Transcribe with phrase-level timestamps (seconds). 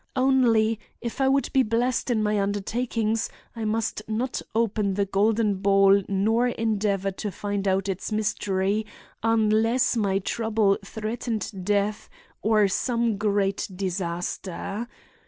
[0.15, 5.57] Only, if I would be blessed in my undertakings, I must not open the golden
[5.57, 8.87] ball nor endeavor to find out its mystery
[9.21, 12.09] unless my trouble threatened death
[12.41, 14.87] or some great disaster.